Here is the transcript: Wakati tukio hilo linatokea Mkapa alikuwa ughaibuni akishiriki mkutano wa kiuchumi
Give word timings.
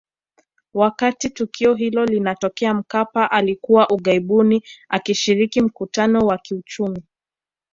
Wakati 0.73 1.29
tukio 1.29 1.73
hilo 1.73 2.05
linatokea 2.05 2.73
Mkapa 2.73 3.31
alikuwa 3.31 3.87
ughaibuni 3.89 4.63
akishiriki 4.89 5.61
mkutano 5.61 6.19
wa 6.19 6.37
kiuchumi 6.37 7.03